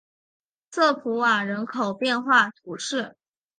[0.71, 3.15] 瑟普瓦人口变化图示